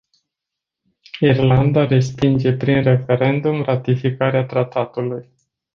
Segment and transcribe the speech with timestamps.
[1.27, 5.29] Irlanda respinge prin referendum ratificarea tratatului.